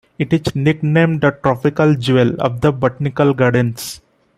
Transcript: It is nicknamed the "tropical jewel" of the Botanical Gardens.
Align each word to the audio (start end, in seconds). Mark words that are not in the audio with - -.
It 0.17 0.33
is 0.33 0.55
nicknamed 0.55 1.21
the 1.21 1.29
"tropical 1.29 1.93
jewel" 1.93 2.33
of 2.41 2.61
the 2.61 2.71
Botanical 2.71 3.35
Gardens. 3.35 4.01